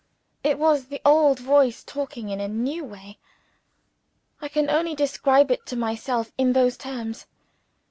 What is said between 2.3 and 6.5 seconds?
a new way: I can only describe it to myself